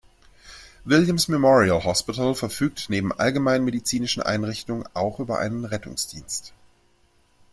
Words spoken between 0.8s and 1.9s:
Williams Memorial